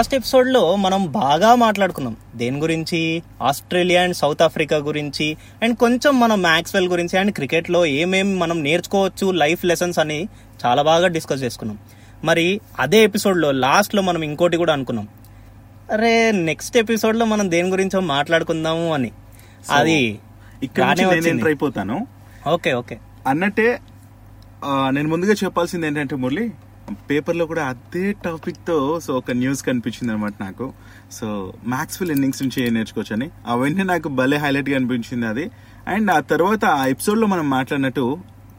Last 0.00 0.14
ఎపిసోడ్లో 0.14 0.76
మనం 0.76 1.12
బాగా 1.12 1.54
మాట్లాడుకున్నాం. 1.54 2.16
దేని 2.36 2.58
గురించి? 2.58 3.22
ఆస్ట్రేలియా 3.42 4.02
అండ్ 4.02 4.16
సౌత్ 4.16 4.42
ఆఫ్రికా 4.42 4.76
గురించి 4.76 5.36
అండ్ 5.62 5.76
కొంచెం 5.76 6.20
మనం 6.20 6.42
మ్యాక్స్వెల్ 6.42 6.88
గురించి 6.88 7.18
అండ్ 7.18 7.32
క్రికెట్లో 7.32 7.86
ఏమేం 7.86 8.38
మనం 8.38 8.62
నేర్చుకోవచ్చు 8.62 9.30
లైఫ్ 9.30 9.64
లెసన్స్ 9.64 9.98
అని 9.98 10.28
చాలా 10.66 10.82
బాగా 10.82 11.06
డిస్కస్ 11.06 11.42
చేసుకున్నాం. 11.42 11.78
మరి 12.24 12.60
అదే 12.78 13.04
ఎపిసోడ్లో 13.04 13.50
లాస్ట్లో 13.50 14.02
మనం 14.02 14.22
ఇంకోటి 14.22 14.56
కూడా 14.56 14.72
అనుకున్నాం. 14.72 15.08
అరే 15.92 16.32
నెక్స్ట్ 16.32 16.76
ఎపిసోడ్లో 16.76 17.24
మనం 17.24 17.50
దేని 17.50 17.68
గురించో 17.68 18.00
మాట్లాడుకుందాము 18.00 18.94
అని. 18.94 19.10
అది 19.70 20.18
ఇక్కడ 20.62 20.96
అయిపోతాను. 21.46 22.06
Okay 22.48 22.72
okay. 22.72 22.98
అన్నట్టే 23.26 23.78
నేను 24.90 25.08
ముందుగా 25.08 25.32
చెప్పాల్సింది 25.32 25.86
ఏంటంటే 25.86 26.16
మురళి 26.16 26.50
పేపర్లో 26.92 27.46
కూడా 27.46 27.64
అదే 27.64 28.12
టాపిక్తో 28.12 29.00
సో 29.00 29.18
ఒక 29.18 29.30
న్యూస్ 29.30 29.62
కనిపించింది 29.62 30.12
అనమాట 30.12 30.34
నాకు. 30.40 30.72
సో 31.12 31.52
మ్యాక్స్వెల్ 31.66 32.12
ఇన్నింగ్స్ 32.12 32.42
నుంచి 32.42 32.70
నేర్చుకోవచ్చని. 32.70 33.30
అవన్నీ 33.46 33.82
నాకు 33.82 34.08
భలే 34.08 34.36
హైలైట్గా 34.36 34.76
అనిపించింది 34.76 35.26
అది. 35.26 35.50
అండ్ 35.88 36.10
ఆ 36.10 36.20
తర్వాత 36.20 36.64
ఆ 36.64 36.86
ఎపిసోడ్లో 36.86 37.26
మనం 37.26 37.50
మాట్లాడినట్టు 37.50 38.18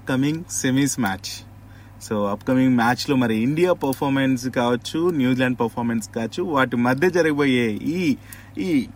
coming 0.09 0.44
semis 0.52 0.99
match. 0.99 1.45
So 2.04 2.26
upcoming 2.26 2.76
మ్యాచ్లో 2.76 3.16
మరి 3.16 3.35
ఇండియా 3.35 3.73
పర్ఫార్మెన్స్ 3.73 4.49
కావచ్చు 4.49 5.09
న్యూజిలాండ్ 5.09 5.59
పర్ఫార్మెన్స్ 5.59 6.10
కావచ్చు 6.10 6.43
వాటి 6.43 6.76
మధ్య 6.76 7.10
జరగబోయే 7.10 7.71
ఈ 7.71 8.18
ఈ 8.57 8.88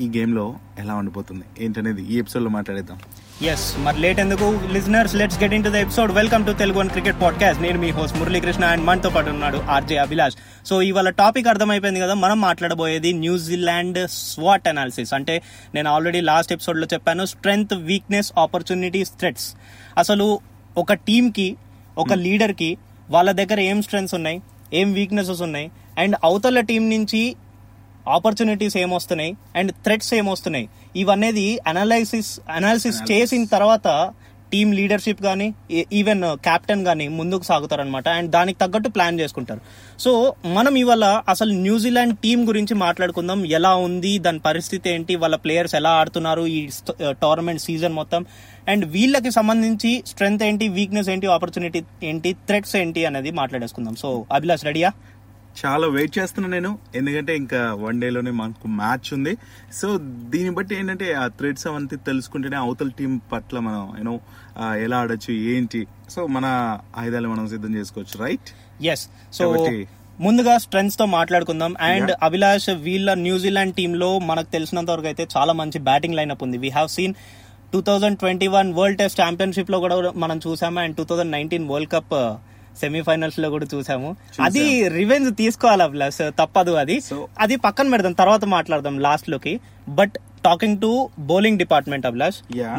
ఈ 0.00 0.08
గేమ్లో 0.08 0.54
ఎలా 0.78 0.94
ఉండిపోతుంది? 0.94 1.44
ఏంటనేది 1.60 2.02
ఈ 2.02 2.18
ఎపిసోడ్లో 2.18 2.50
మాట్లాడేద్దాం. 2.50 2.98
ఎస్ 3.40 3.74
మరి 3.78 4.00
లేట్ 4.00 4.20
ఎందుకు? 4.20 4.60
Listeners 4.72 5.14
let's 5.14 5.42
get 5.42 5.52
into 5.64 5.68
the 5.68 5.74
episode 5.74 6.12
welcome 6.12 6.46
to 6.46 6.52
Telugu 6.52 6.78
one 6.78 6.88
cricket 6.88 7.22
podcast 7.22 7.62
నేను 7.62 7.78
మీ 7.78 7.90
హోస్ట్ 7.90 8.18
మురళీకృష్ణ 8.18 8.64
అండ్ 8.64 8.84
మనతో 8.84 9.10
పాటు 9.10 9.30
ఉన్నాడు 9.30 9.56
ఆర్జే 9.70 9.96
అభిలాష్ 9.96 10.36
సో 10.66 10.82
ఇవాళ 10.82 11.10
టాపిక్ 11.10 11.48
అర్థమైపోయింది 11.48 12.00
కదా 12.00 12.14
మనం 12.14 12.40
మాట్లాడబోయేది 12.40 13.12
న్యూజిలాండ్ 13.12 13.98
స్వాట్ 14.08 14.68
అనాలిసిస్ 14.68 15.14
అంటే 15.14 15.42
నేను 15.74 15.90
ఆల్రెడీ 15.90 16.20
లాస్ట్ 16.20 16.52
ఎపిసోడ్లో 16.52 16.88
చెప్పాను 16.94 17.24
స్ట్రెంగ్త్ 17.24 17.74
వీక్నెస్ 17.74 18.32
ఆపర్చునిటీస్ 18.38 19.12
థ్రెట్స్ 19.18 19.48
అసలు 19.98 20.40
ఒక 20.78 20.92
టీమ్కి 20.92 21.56
ఒక 21.98 22.12
లీడర్కి 22.12 22.70
వాళ్ళ 23.10 23.30
దగ్గర 23.32 23.60
ఏం 23.60 23.82
స్ట్రెంగ్స్ 23.82 24.14
ఉన్నాయి 24.14 24.42
ఏం 24.74 24.92
వీక్నెసెస్ 24.92 25.42
ఉన్నాయి 25.42 25.70
అండ్ 25.98 26.16
అవతల 26.24 26.60
టీం 26.60 26.90
నుంచి 26.90 27.22
ఆపర్చునిటీస్ 28.08 28.76
ఏమొస్తున్నాయి 28.76 29.36
అండ్ 29.56 29.72
థ్రెట్స్ 29.72 30.14
ఏమొస్తున్నాయి 30.14 30.68
ఇవనేది 30.96 31.60
అనాలైసిస్ 31.66 32.40
అనాలిసిస్ 32.50 33.12
చేసిన 33.12 33.44
తర్వాత 33.44 34.12
టీమ్ 34.52 34.74
లీడర్షిప్ 34.74 35.22
కానీ 35.22 35.54
ఈవెన్ 35.92 36.22
కెప్టెన్ 36.36 36.84
కానీ 36.84 37.08
ముందుకు 37.08 37.42
సాగుతారనమాట 37.42 38.08
అండ్ 38.08 38.30
దానికి 38.30 38.58
తగ్గట్టు 38.58 38.88
ప్లాన్ 38.88 39.20
చేసుకుంటారు. 39.20 39.60
సో 40.00 40.34
మనం 40.46 40.74
ఇవాళ 40.76 41.22
అసలు 41.28 41.52
న్యూజిలాండ్ 41.52 42.18
టీం 42.18 42.48
గురించి 42.48 42.74
మాట్లాడుకుందాం. 42.74 43.46
ఎలా 43.46 43.74
ఉంది 43.74 44.18
దాని 44.18 44.38
పరిస్థితి 44.38 44.90
ఏంటి 44.90 45.16
వాళ్ళ 45.16 45.36
ప్లేయర్స్ 45.36 45.74
ఎలా 45.74 45.90
ఆడుతున్నారు 45.90 46.46
ఈ 46.46 46.68
టోర్నమెంట్ 47.10 47.62
సీజన్ 47.62 47.92
మొత్తం 47.92 48.26
అండ్ 48.68 48.84
వీళ్ళకి 48.84 49.30
సంబంధించి 49.30 50.04
స్ట్రెంగ్త్ 50.06 50.42
ఏంటి 50.42 50.68
వీక్నెస్ 50.68 51.08
ఏంటి 51.08 51.26
ఆపర్చునిటీ 51.26 51.82
ఏంటి 52.02 52.32
థ్రెట్స్ 52.32 52.76
ఏంటి 52.76 53.04
అనేది 53.04 53.30
మాట్లాడేసుకుందాం. 53.30 53.96
సో 53.96 54.24
అభిలాష్ 54.32 54.64
రెడీయా? 54.64 54.92
చాలా 55.60 55.86
వెయిట్ 55.96 56.12
చేస్తున్నా 56.18 56.48
నేను. 56.56 56.70
ఎందుకంటే 56.98 57.32
ఇంకా 57.42 57.60
వన్ 57.84 58.00
డేలోనే 58.02 58.32
మనకు 58.40 58.68
మ్యాచ్ 58.80 59.08
ఉంది. 59.16 59.32
సో 59.80 59.88
దీన్ని 60.32 60.52
బట్టి 60.58 60.74
ఏంటంటే 60.80 61.08
ఆ 61.22 61.24
థ్రెడ్స్ 61.38 61.66
అవంతా 61.70 61.96
తెలుసుకుంటేనే 62.08 62.58
అవతల 62.64 62.90
టీం 63.00 63.12
పట్ల 63.32 63.58
మనం 63.68 63.82
యూనో 63.98 64.14
ఎలా 64.86 64.98
ఆడొచ్చు 65.04 65.32
ఏంటి. 65.54 65.82
సో 66.14 66.20
మన 66.36 66.46
ఆయుధాలు 67.02 67.30
మనం 67.34 67.46
సిద్ధం 67.54 67.74
చేసుకోవచ్చు 67.78 68.16
రైట్ 68.24 68.50
ఎస్ 68.92 69.04
సో 69.38 69.44
ముందుగా 70.26 70.54
స్ట్రెంగ్స్తో 70.64 71.04
మాట్లాడుకుందాం. 71.16 71.72
అండ్ 71.90 72.10
అభిలాష్ 72.26 72.70
వీళ్ళ 72.86 73.14
న్యూజిలాండ్ 73.26 73.74
టీమ్లో 73.78 74.10
మనకు 74.30 74.48
తెలిసినంత 74.56 74.90
వరకు 74.94 75.08
అయితే 75.10 75.24
చాలా 75.36 75.52
మంచి 75.60 75.78
బ్యాటింగ్ 75.88 76.16
లైనప్ 76.18 76.42
ఉంది. 76.46 76.58
We 76.64 76.70
have 76.78 76.90
seen 76.96 77.14
two 77.72 77.80
thousand 77.88 78.18
twenty 78.22 78.48
one 78.54 78.70
world 78.78 78.98
test 79.02 79.20
ఛాంపియన్షిప్లో 79.20 79.78
కూడా 79.84 79.96
మనం 80.24 80.38
చూసాము. 80.46 80.80
And 80.84 80.96
two 80.98 81.04
thousand 81.10 81.32
nineteen 81.36 81.68
world 81.72 81.92
cup 81.94 82.14
సెమీఫైనల్స్లో 82.80 83.50
కూడా 83.50 83.66
చూసాము. 83.74 84.16
అది 84.40 84.88
రివెంజ్ 84.88 85.36
తీసుకోవాలి 85.36 85.82
అభిలాష్ 85.82 86.32
తప్పదు 86.40 86.72
అది. 86.82 87.02
అది 87.38 87.56
పక్కన 87.56 87.90
పెడదాం 87.90 88.12
తర్వాత 88.12 88.44
మాట్లాడదాం 88.56 89.00
లాస్ట్లోకి 89.06 89.60
but 89.88 90.18
talking 90.44 90.80
to 90.80 91.08
bowling 91.18 91.58
department 91.58 92.06
Abhilash. 92.06 92.36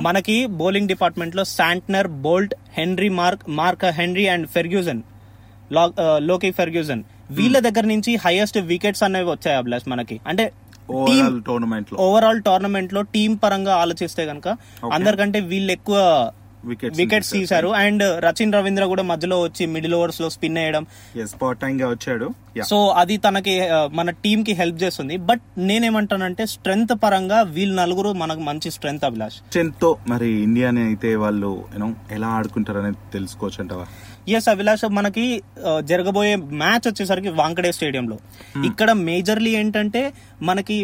మనకి 0.07 0.47
బౌలింగ్ 0.61 0.87
డిపార్ట్మెంట్లో 0.87 1.43
Santner 1.43 2.07
Boult 2.27 2.55
Henry 2.77 3.09
Mark 3.21 3.43
Mark 3.61 3.85
Henry 3.99 4.27
and 4.27 4.47
ఫెర్గ్యూజన్లోకి 4.47 6.51
Ferguson 6.51 7.03
వీళ్ళ 7.31 7.59
దగ్గర 7.59 7.85
నుంచి 7.93 8.19
హైయెస్ట్ 8.25 8.57
వికెట్స్ 8.73 9.03
అనేవి 9.03 9.29
వచ్చాయి 9.29 9.57
అభిలాష్ 9.57 9.89
మనకి. 9.89 10.19
అంటే 10.27 10.51
ఓవరాల్ 10.91 11.43
టోర్నమెంట్లో. 11.43 12.05
ఓవరాల్ 12.05 12.43
టోర్నమెంట్లో 12.43 13.01
టీం 13.01 13.39
పరంగా 13.43 13.75
ఆలోచిస్తే 13.83 14.23
గనక 14.23 14.47
అందరికంటే 14.93 15.39
వీళ్ళు 15.51 15.71
ఎక్కువ 15.71 16.31
వికెట్స్ 16.65 16.99
వికెట్స్ 16.99 17.31
తీశారు. 17.31 17.67
అండ్ 17.67 18.03
రచిన్ 18.25 18.53
రవీంద్ర 18.53 18.85
కూడా 18.85 19.03
మధ్యలో 19.03 19.41
వచ్చి 19.41 19.65
మిడిల్ 19.65 19.93
ఓవర్స్లో 19.93 20.29
స్పిన్ 20.29 20.57
వేయడం. 20.57 20.85
ఎస్ 21.15 21.35
టైం 21.61 21.81
గా 21.81 21.89
వచ్చాడు. 21.89 22.27
సో 22.63 22.87
అది 22.87 23.17
తనకి 23.17 23.67
ఆ, 23.67 23.89
మన 23.93 24.09
టీం 24.09 24.43
కి 24.43 24.53
హెల్ప్ 24.53 24.83
చేస్తుంది. 24.83 25.17
బట్ 25.17 25.41
నేనేమంటానంటే 25.57 26.45
స్ట్రెంగ్త్ 26.45 27.03
పరంగా 27.03 27.41
వీళ్ళు 27.41 27.81
నలుగురు 27.81 28.13
మనకు 28.13 28.39
మంచి 28.39 28.71
స్ట్రెంగ్త్ 28.71 29.05
అభిలాష్. 29.05 29.35
స్ట్రెంత్తో 29.35 29.97
మరి 30.07 30.43
ఇండియాని 30.43 30.83
అయితే 30.83 31.15
వాళ్ళు 31.15 31.65
యూనో 31.73 31.93
ఎలా 32.11 32.27
ఆడుకుంటారు 32.27 32.79
అనేది 32.79 32.97
తెలుసుకోవచ్చు 33.13 33.57
అంటావా? 33.59 33.85
ఎస్ 34.29 34.49
అభిలాష్ 34.49 34.85
మనకి 34.91 35.43
ఆ, 35.67 35.79
జరగబోయే 35.79 36.35
మ్యాచ్ 36.35 36.87
వచ్చేసరికి 36.87 37.29
వాంకడే 37.29 37.71
స్టేడియంలో 37.71 38.17
ఇక్కడ 38.65 38.91
మేజర్లీ 38.91 39.55
ఏంటంటే 39.55 40.13
మనకి 40.41 40.77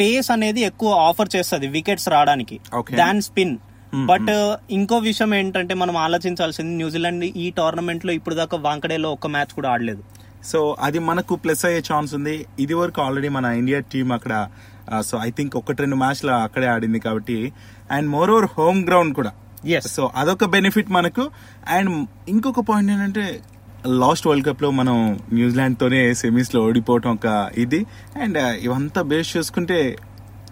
పేస్ 0.00 0.30
అనేది 0.30 0.60
ఎక్కువ 0.60 0.92
ఆఫర్ 0.92 1.28
చేస్తుంది 1.36 1.66
వికెట్స్ 1.66 2.08
రావడానికి. 2.08 2.60
దాన్ 2.94 3.22
స్పిన్ 3.22 3.56
బట్ 3.94 4.30
ఇంకో 4.70 4.98
విషయం 4.98 5.34
ఏంటంటే 5.34 5.74
మనం 5.74 5.96
ఆలోచించాల్సింది 5.96 6.76
న్యూజిలాండ్ 6.76 7.24
ఈ 7.24 7.50
టోర్నమెంట్లో 7.50 8.12
ఇప్పుడు 8.12 8.34
దాకా 8.34 8.58
వాంకడేలో 8.58 9.12
ఒక్క 9.12 9.26
మ్యాచ్ 9.26 9.54
కూడా 9.54 9.70
ఆడలేదు. 9.70 10.02
సో 10.44 10.76
అది 10.80 10.98
మనకు 10.98 11.34
ప్లస్ 11.34 11.64
అయ్యే 11.64 11.82
ఛాన్స్ 11.92 12.14
ఉంది. 12.14 12.46
ఇది 12.60 12.74
వరకు 12.74 13.02
ఆల్రెడీ 13.02 13.28
మన 13.28 13.44
ఇండియా 13.44 13.78
టీం 13.78 14.12
అక్కడ 14.12 14.48
సో 15.06 15.18
ఐ 15.22 15.30
థింక్ 15.30 15.56
ఒకటి 15.56 15.82
రెండు 15.82 15.96
మ్యాచ్లు 15.96 16.30
అక్కడే 16.30 16.66
ఆడింది 16.66 16.98
కాబట్టి 16.98 17.52
and 17.90 18.08
more 18.08 18.30
over 18.30 18.48
home 18.58 18.86
ground 18.86 19.14
కూడా. 19.14 19.32
ఎస్ 19.66 19.88
సో 19.94 20.10
అదొక 20.16 20.44
బెనిఫిట్ 20.44 20.90
మనకు. 20.90 21.30
అండ్ 21.68 22.06
ఇంకొక 22.28 22.60
పాయింట్ 22.60 22.92
ఏంటంటే 22.92 23.40
లాస్ట్ 23.86 24.26
వరల్డ్ 24.26 24.46
కప్లో 24.46 24.70
మనం 24.70 25.18
న్యూజిలాండ్ 25.32 25.78
తోనే 25.78 26.14
సెమీస్లో 26.14 26.62
ఓడిపోవటం 26.62 27.10
ఒక 27.10 27.50
ఇది. 27.58 27.86
అండ్ 28.22 28.38
ఇవంతా 28.38 29.02
బేస్ 29.02 29.36
చూసుకుంటే 29.36 29.96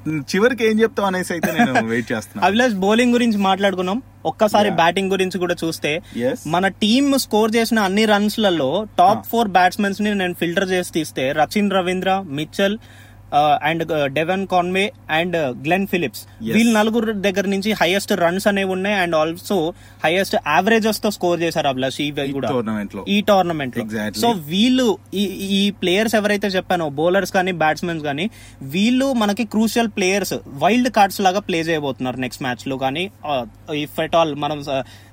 చివరికి 0.08 0.70
ఏం 0.70 0.80
చెప్తావు 0.80 1.06
అనేసి 1.06 1.32
అయితే 1.32 1.52
నేను 1.52 1.86
వెయిట్ 1.86 2.12
చేస్తున్నా. 2.12 2.46
అభిలాష్ 2.46 2.74
బౌలింగ్ 2.74 3.12
గురించి 3.12 3.38
మాట్లాడుకున్నాం. 3.38 4.02
ఒక్కసారి 4.26 4.70
బ్యాటింగ్ 4.70 5.10
గురించి 5.10 5.38
కూడా 5.38 5.54
చూస్తే. 5.64 6.02
మన 6.46 6.68
టీమ్ 6.68 7.18
స్కోర్ 7.18 7.56
చేసిన 7.56 7.78
అన్ని 7.78 8.04
రన్స్లలో 8.04 8.86
టాప్ 8.98 9.26
ఫోర్ 9.26 9.48
బ్యాట్స్మెన్స్ని 9.48 10.14
నేను 10.14 10.34
ఫిల్టర్ 10.34 10.70
చేసి 10.70 10.92
తీస్తే 10.92 11.32
Rachin 11.32 11.72
Ravindra 11.72 12.24
Mitchell 12.26 12.78
and 13.68 13.84
Devon 14.18 14.46
Conway 14.46 14.92
and 15.10 15.36
Glenn 15.66 15.86
Phillips. 15.92 16.22
వీళ్ళు 16.54 16.72
నలుగురు 16.78 17.12
దగ్గర 17.12 17.46
నుంచి 17.46 17.72
హైయెస్ట్ 17.72 18.12
రన్స్ 18.12 18.48
అనేవి 18.50 18.70
ఉన్నాయి. 18.76 18.96
అండ్ 19.02 19.16
ఆల్సో 19.16 19.58
హైయెస్ట్ 20.04 20.36
యావరేజెస్తో 20.36 21.10
స్కోర్ 21.10 21.40
చేశారు 21.40 21.68
అభిలాష్ 21.72 22.00
ఇవి 22.00 22.28
ఈ 22.30 22.32
కూడా. 22.32 22.48
ఈ 23.08 23.20
టోర్నమెంట్లో. 23.30 23.84
సో 24.22 24.30
వీళ్ళు 24.52 24.98
ఈ 25.60 25.62
ప్లేయర్స్ 25.82 26.14
ఎవరైతే 26.14 26.48
చెప్పానో 26.48 26.88
బౌలర్స్ 26.88 27.32
కానీ 27.32 27.52
బ్యాట్స్మెన్స్ 27.52 28.04
కానీ 28.04 28.30
వీళ్ళు 28.62 29.12
మనకి 29.12 29.44
క్రూషియల్ 29.44 29.88
ప్లేయర్స్ 29.96 30.34
వైల్డ్ 30.64 30.88
కార్డ్స్ 30.88 31.20
లాగా 31.20 31.38
ప్లే 31.38 31.60
చేయబోతున్నారు 31.60 32.16
నెక్స్ట్ 32.16 32.42
మ్యాచ్లో. 32.42 32.76
కానీ 32.76 33.10
ఇఫ్ 33.84 34.00
ఎట్ 34.00 34.16
ఆల్ 34.16 34.34
మనం 34.34 34.64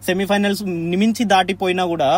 సెమీఫైనల్స్ 0.07 0.63
మించి 1.01 1.23
దాటిపోయినా 1.25 1.85
కూడా 1.85 2.09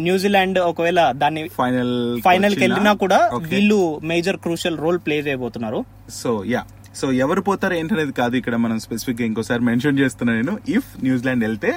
న్యూజిలాండ్ 0.00 0.58
ఒకవేళ 0.58 1.12
దాన్ని 1.12 1.48
ఫైనల్ 1.48 2.20
ఫైనల్కి 2.20 2.60
వెళ్ళినా 2.60 2.92
కూడా 2.92 3.30
వీళ్ళు 3.52 4.00
మేజర్ 4.04 4.36
క్రూషియల్ 4.36 4.78
రోల్ 4.78 4.98
ప్లే 5.06 5.16
చేయబోతున్నారు 5.26 5.80
సో 6.20 6.30
యా 6.54 6.62
సో 7.00 7.06
ఎవరు 7.24 7.40
పోతారు 7.40 7.74
ఏంటనేది 7.74 8.12
కాదు 8.12 8.34
ఇక్కడ 8.40 8.54
మనం 8.64 8.78
స్పెసిఫిక్గా 8.84 9.24
ఇంకోసారి 9.26 9.62
మెన్షన్ 9.68 9.98
చేస్తున్నా 9.98 10.32
నేను. 10.38 10.54
ఇఫ్ 10.76 10.88
న్యూజిలాండ్ 11.04 11.44
వెళ్తే 11.44 11.70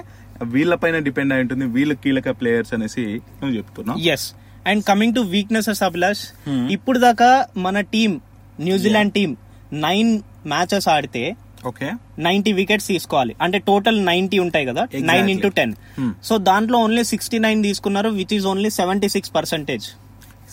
వీళ్ళ 0.53 0.75
పైన 0.75 0.97
డిపెండ్ 1.07 1.33
అయి 1.33 1.43
ఉంటుంది 1.45 1.65
వీళ్ళ 1.75 1.93
కీలక 2.03 2.29
ప్లేయర్స్ 2.39 2.73
అనేసి 2.73 3.05
నువ్వు 3.41 3.53
చెప్తున్నావు. 3.57 3.99
Yes 4.13 4.25
and 4.67 4.83
coming 4.83 5.15
to 5.15 5.21
weaknesses 5.35 5.83
Abhilash 5.83 6.23
ఇప్పుడు 6.71 6.99
దాకా 6.99 7.29
మన 7.57 7.79
team 7.95 8.11
New Zealand 8.59 9.13
team 9.13 9.31
nine 9.87 10.11
matches 10.53 10.87
ఆడితే 10.95 11.23
ఓకే 11.69 11.89
నైన్టీ 12.19 12.51
వికెట్స్ 12.53 12.87
తీసుకోవాలి. 12.87 13.33
అంటే 13.41 13.57
టోటల్ 13.69 13.99
నైన్టీ 14.05 14.37
ఉంటాయి 14.45 14.65
కదా. 14.65 14.83
Nine 15.11 15.29
into 15.33 15.49
ten 15.59 15.73
Hmm. 15.99 16.09
So 16.27 16.33
దాంట్లో 16.49 16.77
ఓన్లీ 16.85 17.03
సిక్స్టీ 17.11 17.37
నైన్ 17.45 17.61
తీసుకున్నారు 17.63 18.09
which 18.19 18.33
is 18.37 18.45
only 18.51 18.69
seventy 18.79 19.09
six 19.15 19.31
percentage 19.37 19.85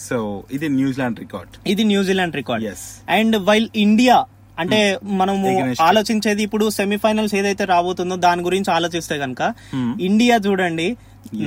so 0.01 0.19
ఇది 0.53 0.69
న్యూజిలాండ్ 0.77 1.19
రికార్డ్ 1.21 1.55
ఇది 1.67 1.85
New Zealand 1.91 2.37
record. 2.37 2.65
And 3.13 3.37
while 3.49 3.69
India 3.81 4.19
అంటే 4.59 4.79
మనము 5.21 5.47
Against. 5.53 5.81
ఆలోచించేది 5.83 6.43
ఇప్పుడు 6.47 6.65
సెమీఫైనల్స్ 6.77 7.35
ఏదైతే 7.35 7.65
రాబోతుందో 7.71 8.17
దాని 8.25 8.43
గురించి 8.43 8.71
ఆలోచిస్తే 8.75 9.17
కనుక 9.23 9.43
Hmm. 9.73 9.93
ఇండియా 10.09 10.37
చూడండి 10.47 10.89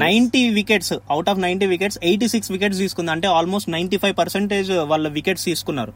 ninety 0.02 0.42
wickets 0.58 0.92
out 1.12 1.30
of 1.32 1.40
ninety 1.40 1.66
wickets 1.66 1.98
eighty 2.04 2.28
six 2.28 2.50
wickets 2.52 2.80
తీసుకుంది 2.80 3.12
అంటే 3.12 3.28
ఆల్మోస్ట్ 3.38 3.70
నైన్టీ 3.70 3.98
ఫైవ్ 3.98 4.16
పర్సెంటేజ్ 4.20 4.70
వాళ్ళ 4.92 5.08
వికెట్స్ 5.10 5.46
తీసుకున్నారు 5.46 5.92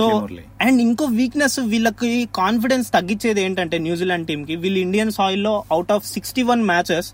సో. 0.00 0.06
అండ్ 0.60 0.80
ఇంకో 0.82 1.04
వీక్నెస్ 1.14 1.58
వీళ్ళకి 1.72 2.10
కాన్ఫిడెన్స్ 2.36 2.88
తగ్గించేది 2.92 3.42
ఏంటంటే 3.42 3.78
న్యూజిలాండ్ 3.86 4.28
టీమ్కి 4.28 4.56
వీళ్ళు 4.56 4.80
Indian 4.80 5.12
సాయిల్లో 5.12 5.54
out 5.72 5.92
of 5.92 6.06
sixty 6.08 6.44
one 6.50 6.64
matches 6.64 7.08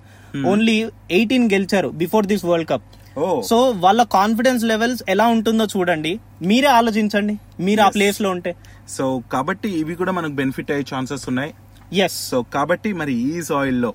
only 0.47 0.77
eighteen 1.11 1.47
గెలిచారు 1.53 1.91
before 2.03 2.27
this 2.27 2.45
world 2.45 2.69
cup 2.69 2.89
so 3.49 3.57
వాళ్ళ 3.85 4.03
కాన్ఫిడెన్స్ 4.03 4.65
లెవెల్స్ 4.65 5.03
ఎలా 5.09 5.27
ఉంటుందో 5.27 5.65
చూడండి. 5.65 6.21
మీరే 6.43 6.69
ఆలోచించండి. 6.69 7.35
మీరు 7.61 7.81
ఆ 7.81 7.89
ప్లేస్లో 7.89 8.31
ఉంటే. 8.31 8.53
సో 8.89 9.23
కాబట్టి 9.33 9.69
ఇవి 9.81 9.95
కూడా 9.95 10.12
మనకు 10.12 10.33
బెనిఫిట్ 10.33 10.71
అయ్యే 10.71 10.87
ఛాన్సెస్ 10.95 11.29
ఉన్నాయి. 11.29 11.53
ఎస్ 12.05 12.31
సో 12.31 12.41
కాబట్టి 12.43 12.93
మరి 12.93 13.15
ఈ 13.31 13.43
సాయిల్లో 13.43 13.93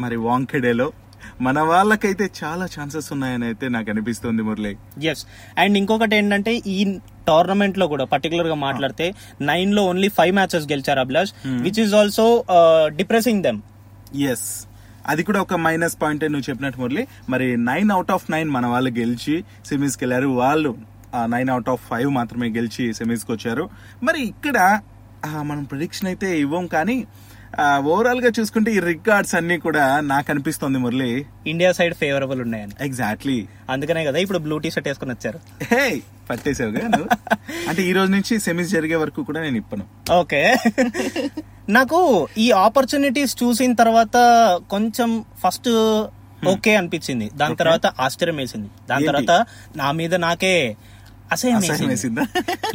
మరి 0.00 0.16
వాంకెడేలో 0.16 0.92
మన 1.40 1.58
వాళ్ళకైతే 1.60 2.30
చాలా 2.42 2.64
ఛాన్సెస్ 2.74 3.12
ఉన్నాయని 3.12 3.44
అయితే 3.44 3.68
నాకు 3.68 3.90
అనిపిస్తుంది 3.90 4.42
మురళి. 4.42 4.76
ఎస్ 5.10 5.22
అండ్ 5.58 5.78
ఇంకొకటి 5.78 6.16
ఏంటంటే 6.16 6.52
ఈ 6.66 6.98
టోర్నమెంట్లో 7.28 7.86
కూడా 7.86 8.04
పర్టికులర్గా 8.04 8.54
మాట్లాడితే 8.54 9.14
నైన్లో 9.40 9.82
ఓన్లీ 9.84 10.08
ఫైవ్ 10.08 10.34
మ్యాచెస్ 10.34 10.66
గెలిచారు 10.72 11.00
Abhilash 11.00 11.32
which 11.46 11.80
is 11.80 11.94
also 11.94 12.44
depressing 13.00 13.42
them 13.42 13.60
yes 14.22 14.66
అది 15.12 15.22
కూడా 15.28 15.40
ఒక 15.46 15.54
మైనస్ 15.66 15.96
పాయింట్ 16.02 16.24
నువ్వు 16.24 16.48
చెప్పినట్టు 16.50 16.78
మురళి. 16.80 17.04
మరి 17.28 17.46
నైన్ 17.70 17.90
అవుట్ 17.96 18.12
ఆఫ్ 18.16 18.26
నైన్ 18.30 18.50
మన 18.56 18.66
వాళ్ళు 18.74 18.90
గెలిచి 18.98 19.36
సెమీస్కి 19.66 20.02
వెళ్ళారు. 20.04 20.28
వాళ్ళు 20.42 20.72
నైన్ 21.34 21.50
అవుట్ 21.54 21.70
ఆఫ్ 21.72 21.82
ఫైవ్ 21.90 22.10
మాత్రమే 22.18 22.48
గెలిచి 22.58 22.86
సెమీస్కి 23.00 23.32
వచ్చారు. 23.32 23.64
మరి 24.02 24.20
ఇక్కడ 24.32 24.58
మనం 25.48 25.62
ప్రొడిక్షన్ 25.64 26.08
అయితే 26.10 26.28
ఇవ్వం 26.44 26.64
కానీ 26.66 26.96
ఓవరాల్గా 27.62 28.30
చూసుకుంటే 28.40 28.72
ఈ 28.72 28.78
రికార్డ్స్ 28.78 29.34
అన్ని 29.34 29.58
కూడా 29.58 30.00
నాకు 30.00 30.30
అనిపిస్తుంది 30.30 30.78
మురళి. 30.78 31.26
ఇండియా 31.46 31.72
సైడ్ 31.72 31.94
ఫేవరబుల్ 31.94 32.40
ఉన్నాయని. 32.40 32.72
ఎగ్జాక్ట్లీ 32.80 33.46
అందుకనే 33.70 34.04
కదా 34.04 34.18
ఇప్పుడు 34.18 34.38
బ్లూ 34.38 34.58
టీ 34.58 34.70
షర్ట్ 34.70 34.88
వేసుకుని 34.88 35.10
వచ్చారు. 35.10 35.40
హే 35.74 36.02
పట్టేసావుగా 36.30 37.06
అంటే 37.68 37.82
ఈ 37.82 37.92
రోజు 37.92 38.10
నుంచి 38.10 38.38
సెమీస్ 38.38 38.70
జరిగే 38.70 38.94
వరకు 38.96 39.22
కూడా 39.22 39.40
నేను 39.40 39.56
ఇప్పను. 39.56 40.12
ఓకే. 40.12 40.56
నాకు 41.68 42.28
ఈ 42.38 42.50
ఆపర్చునిటీస్ 42.50 43.36
చూసిన 43.42 43.74
తర్వాత 43.74 44.16
కొంచెం 44.70 45.24
ఫస్ట్ 45.44 45.68
ఓకే 46.48 46.76
అనిపించింది. 46.76 47.30
దాని 47.34 47.56
తర్వాత 47.56 47.86
ఆశ్చర్యం 47.86 48.36
వేసింది. 48.36 48.68
దాని? 48.90 49.06
తర్వాత 49.06 49.46
నా 49.76 49.92
మీద 49.92 50.14
నాకే 50.14 50.76
అసహ్యం 51.32 51.90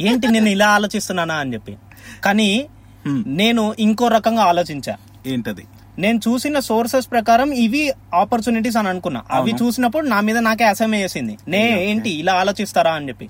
ఏంటి 0.00 0.28
నేను 0.28 0.48
ఇలా 0.48 0.68
ఆలోచిస్తున్నానా 0.68 1.34
అని 1.34 1.54
చెప్పి. 1.54 1.76
కానీ 2.24 2.68
Hmm. 2.70 2.79
నేను 3.06 3.74
ఇంకో 3.78 4.08
రకంగా 4.08 4.42
ఆలోచించా. 4.42 4.96
ఏంటది? 5.26 5.64
నేను 5.98 6.18
చూసిన 6.18 6.58
సోర్సెస్ 6.58 7.10
ప్రకారం 7.10 7.52
ఇవి 7.52 7.92
ఆపర్చునిటీస్ 8.14 8.76
అని 8.76 8.88
అనుకున్నా. 8.88 9.22
అవి 9.30 9.52
చూసినప్పుడు 9.62 10.06
నా 10.06 10.20
మీద 10.20 10.38
నాకే 10.38 10.64
అసహ్యం 10.64 10.90
వేసింది. 10.90 11.38
నే 11.48 11.84
ఏంటి 11.84 12.10
ఇలా 12.10 12.32
ఆలోచిస్తారా 12.32 12.92
అని 12.92 13.08
చెప్పి. 13.08 13.28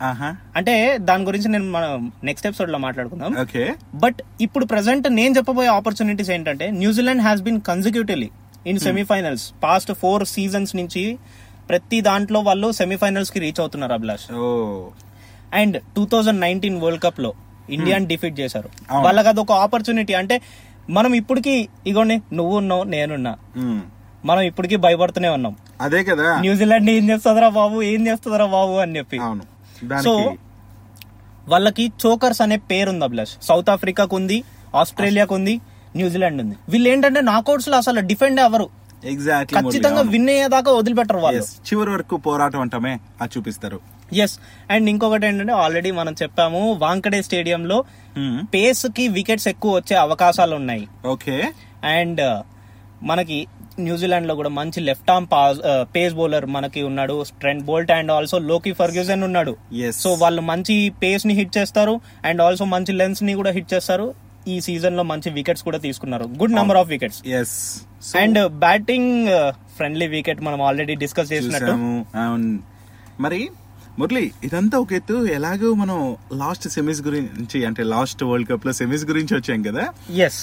అంటే 0.57 0.99
దాని 1.01 1.25
గురించి 1.25 1.49
నేను 1.49 1.71
మన 1.71 2.11
నెక్స్ట్ 2.25 2.47
ఎపిసోడ్లో 2.47 2.79
మాట్లాడుకుందాం. 2.79 3.33
బట్ 3.95 4.15
ఇప్పుడు 4.41 4.65
ప్రెసెంట్ 4.65 5.13
నేను 5.13 5.37
చెప్పబోయే 5.37 5.69
ఆపర్చునిటీస్ 5.69 6.31
ఏంటంటే 6.31 6.71
New Zealand 6.71 7.23
has 7.23 7.43
been 7.43 7.61
consecutively 7.61 8.31
in 8.67 8.79
semifinals 8.79 9.53
past 9.63 9.93
four 9.93 10.27
seasons 10.27 10.77
నుంచి 10.77 11.19
ప్రతి 11.69 12.01
దాంట్లో 12.01 12.41
వాళ్ళు 12.41 12.73
సెమీఫైనల్స్కి 12.73 13.39
రీచ్ 13.41 13.61
అవుతున్నారు 13.61 13.93
Abhilash. 13.93 14.33
And 15.55 15.83
two 15.97 16.07
thousand 16.07 16.41
nineteen 16.41 16.83
world 16.83 17.03
కప్లో 17.03 17.35
ఇండియాని 17.75 18.07
డిఫీట్ 18.07 18.41
చేశారు. 18.41 18.71
వాళ్ళకి 18.95 19.29
అదొక 19.29 19.53
ఆపర్చునిటీ 19.53 20.15
అంటే 20.15 20.41
మనం 20.91 21.15
ఇప్పటికి 21.15 21.69
ఇగోండి 21.87 22.21
నువ్వు 22.33 22.57
ఉన్నావు 22.57 22.83
నేనున్నా. 22.83 23.37
మ్మ్. 23.57 23.81
మనం 24.25 24.41
ఇప్పటికి 24.41 24.77
భయపడుతూనే 24.77 25.29
ఉన్నాం. 25.29 25.57
అదే 25.81 26.05
కదా. 26.05 26.41
న్యూజిలాండ్ 26.41 26.91
ఏం 26.91 27.11
చేస్తుందిరా 27.11 27.49
బాబు 27.49 27.83
ఏం 27.83 28.07
చేస్తుందిరా 28.07 28.47
బాబు 28.47 28.73
అని 28.73 28.97
చెప్పి. 28.97 29.19
సో 30.03 30.35
వాళ్ళకి 31.49 31.93
చోకర్స్ 32.07 32.43
అనే 32.43 32.57
పేరు 32.57 32.91
ఉంది 32.91 33.05
అభిలాష్. 33.05 33.31
సౌత్ 33.43 33.71
ఆఫ్రికాకు 33.71 34.17
ఉంది 34.17 34.45
ఆస్ట్రేలియాకు 34.77 35.35
ఉంది 35.35 35.61
న్యూజిలాండ్ 35.97 36.43
ఉంది 36.43 36.57
వీళ్ళు 36.69 36.89
ఏంటంటే 36.89 37.21
నాకౌట్స్లో 37.21 37.77
అసలు 37.77 38.01
డిఫెండ్ 38.01 38.41
అవ్వరు. 38.41 38.80
ఎగ్జాక్ట్లీ 39.13 39.57
ఖచ్చితంగా 39.59 40.03
విన్ 40.15 40.31
అయ్యేదాకా 40.33 40.71
వదిలిపెట్టరు 40.79 41.21
వాళ్ళు. 41.25 41.45
చివరి 41.69 41.91
వరకు 41.95 42.17
పోరాటం 42.27 42.61
అంటామే 42.65 42.95
అది 43.21 43.31
చూపిస్తారు. 43.37 43.81
ఎస్ 44.23 44.35
అండ్ 44.73 44.87
ఇంకొకటి 44.93 45.27
ఏంటంటే 45.27 45.55
ఆల్రెడీ 45.63 45.91
మనం 45.99 46.15
చెప్పాము 46.23 46.61
వాంకడే 46.85 47.21
స్టేడియం 47.27 47.65
లో 47.73 47.79
పేస్కి 48.55 49.07
వికెట్స్ 49.17 49.49
ఎక్కువ 49.49 49.73
వచ్చే 49.79 49.97
అవకాశాలు 50.07 50.55
ఉన్నాయి. 50.61 50.85
ఓకే 51.15 51.37
అండ్ 51.97 52.23
మనకి 53.11 53.39
న్యూజిలాండ్లో 53.85 54.35
కూడా 54.39 54.51
మంచి 54.57 54.79
లెఫ్ట్ 54.87 55.11
ఆర్మ్ 55.13 55.29
పేస్ 55.97 56.15
బౌలర్ 56.15 56.47
మనకి 56.57 56.81
ఉన్నాడు. 56.89 57.15
Trent 57.41 57.65
Boult 57.69 57.93
and 57.99 58.11
also 58.17 58.39
Lockie 58.51 58.73
Ferguson 58.81 59.23
ఉన్నాడు. 59.29 59.53
సో 60.03 60.11
వాళ్ళు 60.23 60.43
మంచి 60.51 60.75
పేస్ని 61.03 61.35
హిట్ 61.39 61.55
చేస్తారు 61.59 61.95
అండ్ 62.31 62.43
ఆల్సో 62.47 62.67
మంచి 62.75 62.93
లెన్స్ని 63.01 63.35
కూడా 63.41 63.53
హిట్ 63.59 63.71
చేస్తారు. 63.75 64.09
ఈ 64.47 64.57
సీజన్లో 64.67 65.03
మంచి 65.13 65.31
వికెట్స్ 65.39 65.65
కూడా 65.69 65.79
తీసుకున్నారు. 65.87 66.27
Good 66.41 66.55
number 66.59 66.79
of 66.83 66.89
wickets 66.95 67.21
yes 67.41 67.57
and 68.23 68.39
batting 68.65 69.13
friendly 69.79 70.07
wicket 70.17 70.41
మనం 70.49 70.63
ఆల్రెడీ 70.69 70.95
డిస్కస్ 71.05 71.33
చేసినట్టు. 71.33 71.75
మరి 73.27 73.41
మురళి 73.99 74.25
ఇదంతా 74.47 74.77
ఒక 74.83 74.93
ఎత్తు 74.99 75.15
ఎలాగో 75.37 75.71
మనం 75.81 75.99
లాస్ట్ 76.33 76.67
సెమీస్ 76.75 77.01
గురించి 77.07 77.59
అంటే 77.69 77.83
లాస్ట్ 77.95 78.23
వరల్డ్ 78.29 78.49
కప్లో 78.51 78.73
సెమీస్ 78.81 79.05
గురించి 79.11 79.33
వచ్చాం 79.39 79.63
కదా? 79.69 79.85
ఎస్ 80.27 80.41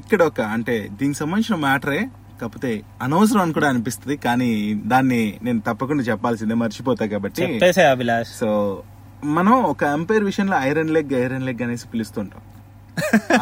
ఇక్కడ 0.00 0.20
ఒక 0.30 0.40
అంటే 0.56 0.76
దీనికి 1.00 1.18
సంబంధించిన 1.22 1.56
మ్యాటరే 1.66 2.00
కాకపోతే 2.40 2.70
అనవసరం 3.04 3.40
అని 3.44 3.52
కూడా 3.56 3.68
అనిపిస్తుంది 3.72 4.16
కానీ 4.26 4.50
దాన్ని 4.92 5.22
నేను 5.42 5.60
తప్పకుండా 5.68 6.04
చెప్పాల్సిందే 6.10 6.56
మర్చిపోతా 6.62 7.06
కాబట్టి. 7.06 7.42
సో 8.40 8.50
మనం 9.24 9.54
ఒక 9.72 9.84
అంపైర్ 9.96 10.24
విషయంలో 10.24 10.56
ఐరన్ 10.68 10.92
లెగ్ 10.96 11.12
ఐరన్ 11.24 11.46
లెగ్ 11.48 11.62
అనేసి 11.62 11.86
పిలుస్తుంటాం. 11.94 12.42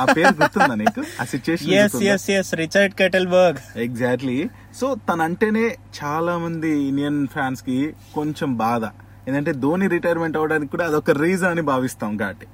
ఆ 0.01 0.05
పేరు 0.17 0.35
గుర్తుందా 0.41 0.75
నీకు? 0.83 1.01
ఆ 1.21 1.25
yes 1.25 1.33
situation 1.35 2.05
yes 2.15 2.27
yes 2.39 2.53
Richard 2.63 2.95
Kettleborough 3.01 3.61
exactly 3.87 4.39
so 4.81 4.89
తన 5.09 5.21
అంటేనే 5.29 5.65
చాలా 6.01 6.35
మంది 6.45 6.71
ఇండియన్ 6.91 7.21
ఫ్యాన్స్కి 7.35 7.79
కొంచెం 8.19 8.51
బాధ. 8.65 8.85
ఏంటంటే 9.29 9.53
ధోని 9.65 9.87
రిటైర్మెంట్ 9.97 10.37
అవడానికి 10.41 10.73
కూడా 10.75 10.85
అదొక 10.91 11.11
రీజన్ 11.25 11.53
అని 11.55 11.65
భావిస్తాం 11.73 12.13
కాబట్టి. 12.23 12.47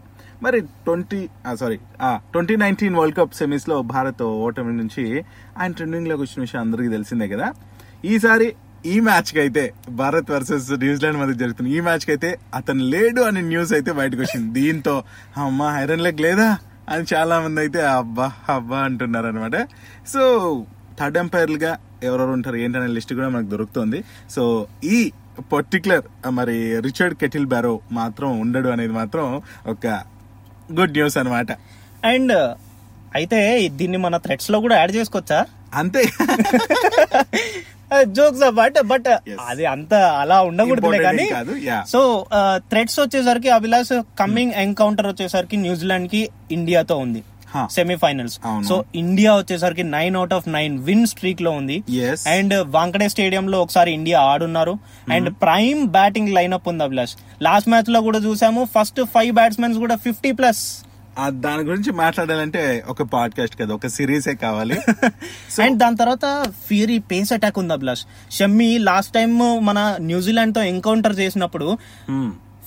మరి 0.44 0.58
twenty 0.86 1.18
sorry 1.60 1.76
twenty 2.32 2.54
nineteen 2.62 2.96
world 2.98 3.16
cup 3.18 3.34
సెమీస్లో 3.40 3.76
Bharat 3.94 4.22
ఓటమి 4.46 4.72
నుంచి 4.80 5.04
ఆయన 5.58 5.70
ట్రెండింగ్లోకి 5.78 6.22
వచ్చిన 6.24 6.40
విషయం 6.46 6.60
అందరికీ 6.64 6.90
తెలిసిందే 6.96 7.28
కదా. 7.34 7.48
ఈసారి 8.12 8.48
ఈ 8.92 8.94
మ్యాచ్కి 9.08 9.38
అయితే 9.42 9.62
భారత్ 10.00 10.30
వర్సెస్ 10.34 10.68
న్యూజిలాండ్ 10.84 11.18
మధ్య 11.20 11.34
జరుగుతుంది 11.42 11.70
ఈ 11.76 11.80
మ్యాచ్కి 11.88 12.10
అయితే 12.14 12.30
అతను 12.58 12.84
లేడు 12.94 13.20
అనే 13.28 13.40
న్యూస్ 13.50 13.72
అయితే 13.78 13.90
బయటకు 14.00 14.20
వచ్చింది. 14.24 14.48
దీంతో 14.60 14.94
అమ్మా 15.44 15.68
ఐరన్ 15.82 16.02
లెగ్ 16.06 16.22
లేదా? 16.26 16.48
అని 16.88 17.14
చాలా 17.14 17.40
మంది 17.40 17.60
అయితే 17.60 17.86
అబ్బా 17.86 18.32
అబ్బా 18.48 18.78
అంటున్నారు 18.78 19.26
అనమాట 19.26 19.56
సో 20.06 20.22
థర్డ్ 21.00 21.18
ఎంపైర్లుగా 21.18 21.78
ఎవరెవరు 22.02 22.32
ఉంటారు 22.32 22.56
ఏంటనే 22.56 22.86
లిస్ట్ 22.86 23.14
కూడా 23.14 23.28
మనకు 23.28 23.48
దొరుకుతుంది. 23.50 24.04
సో 24.30 24.66
ఈ 24.84 25.12
పర్టికులర్ 25.52 26.28
మరి 26.28 26.80
రిచర్డ్ 26.80 27.14
కెటిల్ 27.14 27.46
బ్యారో 27.46 27.80
మాత్రం 27.92 28.40
ఉండడు 28.40 28.68
అనేది 28.68 28.92
మాత్రం 28.92 29.42
ఒక 29.66 29.86
గుడ్ 30.72 30.92
న్యూస్ 30.92 31.18
అన్నమాట. 31.18 31.52
అండ్ 32.04 32.32
అయితే 33.14 33.68
దీన్ని 33.68 33.98
మన 33.98 34.16
థ్రెడ్స్లో 34.16 34.60
కూడా 34.60 34.76
యాడ్ 34.76 34.92
చేసుకోవచ్చా? 34.92 35.46
అంతే. 35.74 36.02
Jokes 38.02 38.50
but 38.50 38.78
but. 38.86 39.08
అది 39.48 39.66
అంత 39.66 39.94
అలా 39.94 40.42
ఉండకూడదులే 40.42 40.98
Important 40.98 41.34
కానీ. 41.42 41.86
సో 41.88 42.26
థ్రెడ్స్ 42.56 43.00
వచ్చేసరికి 43.00 43.50
అభిలాష్ 43.50 44.02
కమింగ్ 44.18 44.52
ఎన్కౌంటర్ 44.52 45.06
వచ్చేసరికి 45.06 45.56
న్యూజిలాండ్కి 45.56 46.28
ఇండియాతో 46.52 46.96
ఉంది. 46.96 47.22
సెమీఫైనల్స్. 47.70 48.40
సో 48.68 48.84
ఇండియా 48.94 49.34
వచ్చేసరికి 49.34 49.82
nine 49.82 50.16
out 50.16 50.32
of 50.34 50.48
nine 50.48 50.78
win 50.78 51.06
స్ట్రీక్లో 51.06 51.50
ఉంది. 51.50 51.76
అండ్ 52.26 52.54
వాంకడే 52.76 53.08
స్టేడియం 53.08 53.48
లో 53.48 53.60
ఒకసారి 53.60 53.92
ఇండియా 53.92 54.20
ఆడున్నారు 54.20 54.78
అండ్ 55.12 55.34
ప్రైమ్ 55.42 55.82
బ్యాటింగ్ 55.86 56.28
లైనప్ 56.28 56.68
ఉంది 56.68 56.84
అభిలాష్ 56.84 57.14
లాస్ట్ 57.42 57.68
మ్యాచ్లో 57.68 58.00
కూడా 58.00 58.18
చూసాము 58.18 58.68
ఫస్ట్ 58.78 59.00
ఫైవ్ 59.14 59.32
బ్యాట్స్మెన్స్ 59.34 59.78
కూడా 59.78 59.96
ఫిఫ్టీ 59.96 60.32
ప్లస్ 60.32 60.62
దాని 61.28 61.62
గురించి 61.62 61.92
మాట్లాడాలంటే 61.92 62.84
ఒక 62.88 63.02
పాడ్కాస్ట్ 63.02 63.60
కదా 63.60 63.74
ఒక 63.74 63.86
సిరీసే 63.86 64.34
కావాలి. 64.34 64.74
అండ్ 65.62 65.78
దాని 65.78 65.96
తర్వాత 65.96 66.52
ఫియరీ 66.66 66.98
పేస్ 66.98 67.32
అటాక్ 67.32 67.58
ఉంది 67.58 67.72
అభిలాష్. 67.72 68.04
షమ్మి 68.30 68.78
లాస్ట్ 68.78 69.14
టైం 69.14 69.38
మన 69.64 69.96
న్యూజిలాండ్తో 70.00 70.62
ఎన్కౌంటర్ 70.62 71.18
చేసినప్పుడు 71.18 71.78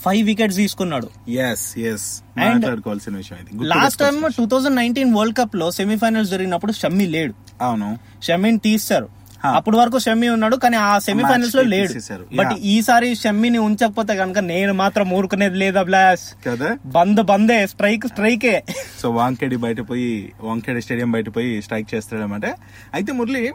ఫైవ్ 0.06 0.26
వికెట్స్ 0.26 0.58
తీసుకున్నాడు. 0.58 1.30
ఎస్ 1.30 1.78
ఎస్ 1.78 2.22
And 2.40 2.54
మాట్లాడుకోవాల్సిన 2.54 3.18
విషయం 3.18 3.38
last 3.62 4.00
time 4.00 4.24
two 4.38 4.46
thousand 4.46 4.76
nineteen 4.76 5.14
world 5.14 5.38
కప్లో 5.38 5.72
సెమీఫైనల్స్ 5.72 6.32
జరిగినప్పుడు 6.32 6.72
షమ్మి 6.72 7.06
లేడు. 7.06 7.34
అవును. 7.62 7.98
షమ్మిని 8.24 8.58
తీస్తారు. 8.58 9.10
అప్పటి 9.44 9.78
వరకు 9.78 10.00
షమ్మి 10.00 10.30
ఉన్నాడు 10.30 10.56
కానీ 10.56 10.78
ఆ 10.78 11.00
సెమీఫైనల్స్లో 11.00 11.62
లేడు. 11.62 11.94
బట్. 12.36 12.54
ఈసారి 12.54 13.16
షమ్మిని 13.16 13.58
ఉంచకపోతే 13.58 14.16
కనుక 14.16 14.40
నేను 14.40 14.74
మాత్రం 14.74 15.14
ఊరుకునేది 15.14 15.58
లేదా 15.58 15.84
బ్లాస్ 15.84 16.36
కదా? 16.48 16.78
బంద్ 16.86 17.22
బందే. 17.24 17.68
స్ట్రైక్ 17.68 18.08
స్ట్రైకే. 18.08 18.64
సో 19.02 19.12
వాంకేడి 19.12 19.56
బయట 19.56 19.78
పోయి 19.90 20.34
వాంకేడి 20.42 20.82
స్టేడియం 20.82 21.12
బయట 21.12 21.36
పోయి 21.36 21.62
స్ట్రైక్ 21.62 21.96
చేస్తాడనమాట 21.96 22.46
అయితే 22.94 23.12
మురళి 23.12 23.54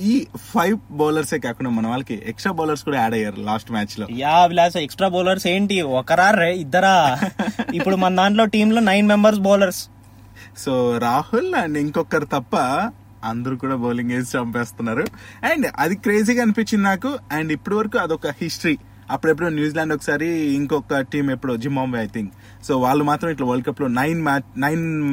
ఈ 0.00 0.26
ఫైవ్ 0.36 0.78
బౌలర్సే 0.90 1.38
కాకుండా 1.38 1.70
మన 1.70 1.86
వాళ్ళకి 1.86 2.22
ఎక్స్ట్రా 2.26 2.52
బౌలర్స్ 2.52 2.84
కూడా 2.84 3.00
యాడ్ 3.00 3.14
అయ్యారు 3.14 3.40
లాస్ట్ 3.40 3.72
మ్యాచ్లో. 3.72 4.06
యా 4.10 4.46
విలాస్ 4.46 4.76
ఎక్స్ట్రా 4.76 5.08
బౌలర్స్ 5.08 5.46
ఏంటి? 5.46 5.82
ఒకరా 5.82 6.44
ఇద్దరా? 6.48 7.18
ఇప్పుడు 7.74 7.96
మన 7.96 8.16
దాంట్లో 8.16 8.44
టీమ్లో 8.44 8.80
nine 8.80 9.06
members 9.06 9.40
bowlers 9.40 9.88
so 10.56 10.98
Rahul 10.98 11.54
and 11.54 11.78
ఇంకొకరు 11.78 12.24
తప్ప 12.24 12.56
అందరూ 13.26 13.56
కూడా 13.56 13.76
బౌలింగ్ 13.76 14.10
వేసి 14.10 14.38
చంపేస్తున్నారు. 14.38 15.04
అండ్ 15.52 15.66
అది 15.78 15.96
క్రేజీగా 15.96 16.42
అనిపించింది 16.42 16.84
నాకు. 16.84 17.18
అండ్ 17.32 17.52
ఇప్పటి 17.52 17.76
వరకు 17.76 17.98
అదొక 17.98 18.26
హిస్టరీ. 18.26 18.78
అప్పుడెప్పుడు 19.10 19.48
న్యూజిలాండ్ 19.48 19.92
ఒకసారి 19.92 20.28
ఇంకొక 20.28 21.00
టీం 21.00 21.30
ఎప్పుడు 21.30 21.56
జింబాంబే 21.56 21.98
ఐ 21.98 22.06
థింక్ 22.06 22.32
సో 22.64 22.78
వాళ్ళు 22.78 23.04
మాత్రం 23.04 23.30
ఇట్లా 23.30 23.46
వరల్డ్ 23.46 23.66
కప్లో 23.66 23.86
nine 23.86 24.22
match 24.22 24.60
nine. 24.60 25.12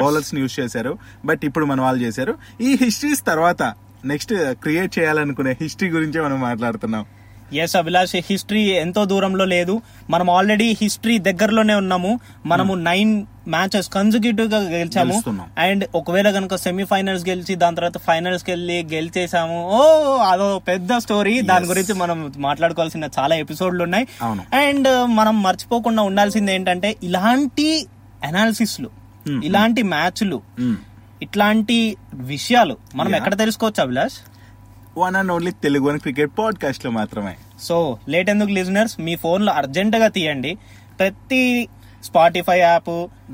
Bowlers 0.00 0.34
use 0.34 0.60
చేశారు. 0.60 0.98
బట్ 1.24 1.40
ఇప్పుడు 1.44 1.64
మన 1.64 1.80
వాళ్ళు 1.80 2.02
చేశారు. 2.02 2.34
ఈ 2.60 2.78
హిస్టరీస్ 2.82 3.26
తర్వాత 3.26 3.62
నెక్స్ట్ 4.04 4.34
క్రియేట్ 4.54 4.98
చేయాలనుకునే 4.98 5.56
హిస్టరీ 5.60 5.88
గురించే 5.88 6.20
మనం 6.20 6.40
మాట్లాడుతున్నాం. 6.40 7.04
ఎస్ 7.54 7.76
అభిలాష్ 7.76 8.16
హిస్టరీ 8.16 8.62
ఎంతో 8.62 9.04
దూరంలో 9.04 9.44
లేదు 9.44 9.82
మనం 10.10 10.30
ఆల్రెడీ 10.30 10.76
హిస్టరీ 10.82 11.18
దగ్గరలోనే 11.18 11.74
ఉన్నాము 11.74 12.20
మనము 12.46 12.74
నైన్ 12.74 13.26
మ్యాచెస్ 13.48 13.88
కన్సిక్యూటివ్గా 13.88 14.58
గెలిచాము. 14.58 15.22
అండ్ 15.58 15.84
ఒకవేళ 15.94 16.30
కనుక 16.30 16.54
సెమీఫైనల్స్ 16.54 17.28
గెలిచి 17.28 17.54
దాని 17.54 17.76
తర్వాత 17.76 17.98
ఫైనల్స్ 17.98 18.44
వెళ్ళి 18.48 18.88
గెలిచేసాము 18.92 19.70
ఓ 19.70 19.82
అదో 20.16 20.58
పెద్ద 20.58 20.96
స్టోరీ 20.96 21.40
దాని 21.40 21.66
గురించి 21.66 21.94
మనం 21.94 22.32
మాట్లాడుకోవాల్సిన 22.36 23.08
చాలా 23.18 23.34
ఎపిసోడ్లు 23.36 23.82
ఉన్నాయి. 23.82 24.08
అండ్ 24.54 25.16
మనం 25.16 25.42
మర్చిపోకుండా 25.42 26.02
ఉండాల్సింది 26.02 26.54
ఏంటంటే 26.54 26.96
ఇలాంటి 27.02 27.86
అనాలిసిస్లు 28.24 29.00
Hmm. 29.28 29.44
ఇలాంటి 29.44 29.82
మ్యాచ్లు 29.82 30.42
Mm. 30.60 30.74
ఇట్లాంటి 31.22 31.96
విషయాలు 32.14 32.76
మనం. 32.94 33.14
ఎక్కడ 33.16 33.38
తెలుసుకోవచ్చు 33.38 33.82
Abhilash 33.82 34.12
one 35.00 35.16
and 35.16 35.32
only 35.32 35.50
Telugu 35.50 35.90
అని 35.90 35.98
క్రికెట్ 35.98 36.30
పాడ్కాస్ట్లో 36.38 36.90
మాత్రమే. 36.90 37.34
సో 37.62 37.98
లేట్ 38.08 38.30
ఎందుకు 38.30 38.48
లిజనర్స్? 38.48 39.00
మీ 39.00 39.16
ఫోన్లో 39.16 39.52
అర్జెంట్గా 39.52 40.08
తీయండి. 40.08 40.56
ప్రతి 40.98 41.68
Spotify 42.04 42.58
app 42.58 42.90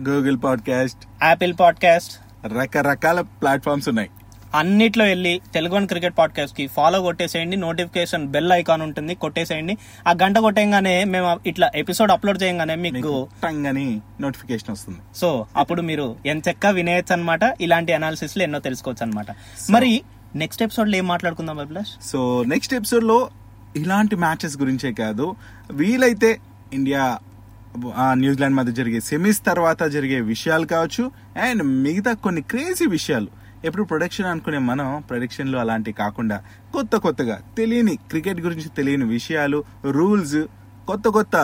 Google 0.09 0.39
podcast 0.45 1.25
Apple 1.25 1.55
podcast 1.61 2.13
రకరకాల 2.59 3.21
ప్లాట్ఫామ్స్ 3.21 3.89
ఉన్నాయి. 3.89 4.11
అన్నిట్లో 4.55 5.05
వెళ్ళి 5.05 5.41
తెలుగు 5.55 5.75
వన్ 5.75 5.89
క్రికెట్ 5.89 6.15
పాడ్కాస్ట్కి 6.19 6.67
ఫాలో 6.67 7.01
కొట్టేసేయండి. 7.01 7.57
నోటిఫికేషన్ 7.57 8.27
బెల్ 8.27 8.53
ఐకాన్ 8.53 8.83
ఉంటుంది 8.83 9.15
కొట్టేసేయండి. 9.15 9.77
ఆ 10.09 10.13
గంట 10.23 10.39
కొట్టేయంగానే 10.39 11.05
మేము 11.05 11.41
ఇట్లా 11.47 11.71
ఎపిసోడ్ 11.75 12.11
అప్లోడ్ 12.11 12.43
చేయగానే 12.43 12.75
మీకు 12.75 13.29
నోటిఫికేషన్ 14.21 14.71
వస్తుంది. 14.71 14.99
సో 15.17 15.47
అప్పుడు 15.57 15.83
మీరు 15.83 16.17
ఎంచక్క 16.27 16.67
వినేయచ్చు 16.67 17.13
అనమాట 17.13 17.41
ఇలాంటి 17.61 17.93
అనాలిసిస్లో 17.93 18.43
ఎన్నో 18.43 18.59
తెలుసుకోవచ్చు 18.59 19.07
అనమాట 19.07 19.27
మరి 19.71 20.03
నెక్స్ట్ 20.37 20.63
ఎపిసోడ్లో 20.63 20.97
ఏం 20.97 21.07
మాట్లాడుకుందాం 21.07 21.59
అభిలాష్? 21.59 21.93
సో 22.03 22.19
నెక్స్ట్ 22.47 22.75
ఎపిసోడ్లో 22.75 23.19
ఇలాంటి 23.77 24.17
మ్యాచెస్ 24.17 24.59
గురించే 24.59 24.93
కాదు. 24.93 25.27
వీలైతే 25.73 26.31
ఇండియా 26.73 27.05
ఆ, 27.97 28.15
న్యూజిలాండ్ 28.15 28.57
మధ్య 28.57 28.73
జరిగే 28.73 29.01
సెమీస్ 29.01 29.47
తర్వాత 29.47 29.83
జరిగే 29.87 30.21
విషయాలు 30.21 30.67
కావచ్చు 30.67 31.03
అండ్ 31.43 31.63
మిగతా 31.83 32.13
కొన్ని 32.15 32.43
క్రేజీ 32.43 32.87
విషయాలు. 32.87 33.29
ఎప్పుడు 33.65 33.85
ప్రొడక్షన్ 33.85 34.27
అనుకునే 34.27 34.59
మనం 34.61 35.03
ప్రొడక్షన్లో 35.09 35.59
అలాంటివి 35.59 35.95
కాకుండా 35.95 36.37
కొత్త 36.73 36.97
కొత్తగా 36.97 37.41
తెలియని 37.57 37.97
క్రికెట్ 38.11 38.41
గురించి 38.41 38.69
తెలియని 38.69 39.05
విషయాలు 39.09 39.59
రూల్స్ 39.91 40.39
కొత్త 40.87 41.09
కొత్త 41.09 41.37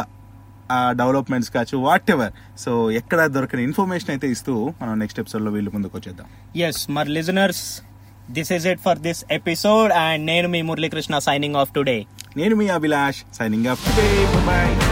డెవలప్మెంట్స్ 0.92 1.50
కావచ్చు 1.50 1.78
వాట్ 1.78 2.11
ఎవర్ 2.11 2.32
సో 2.58 2.90
ఎక్కడ 2.90 3.26
దొరకని 3.26 3.62
ఇన్ఫర్మేషన్ 3.62 4.11
అయితే 4.11 4.30
ఇస్తూ 4.30 4.75
మనం 4.82 4.99
నెక్స్ట్ 4.99 5.20
ఎపిసోడ్లో 5.20 5.50
వీళ్ళు 5.50 5.70
ముందుకు 5.75 5.96
వచ్చేద్దాం 5.99 6.28
ఎస్ 6.61 6.90
మరి 6.90 7.08
listeners 7.08 7.64
this 8.30 8.52
is 8.52 8.66
it 8.66 8.80
for 8.80 8.98
this 8.98 9.24
episode 9.30 9.92
and 9.92 10.26
నేను 10.26 10.48
మీ 10.48 10.62
మురళీకృష్ణ 10.62 11.18
సైనింగ్ 11.18 11.56
ఆఫ్ 11.56 11.72
టుడే 11.72 11.98
నేను 12.36 12.56
మీ 12.56 12.68
అభిలాష్ 12.68 13.22
సైనింగ్ 13.32 13.66
ఆఫ్ 13.66 13.84
బాయ్ 14.46 14.91